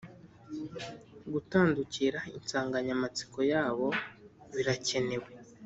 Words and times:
gutandukira 1.33 2.19
insanganyamatsiko 2.37 3.39
yabo 3.51 3.87
birakenewe 4.55 5.29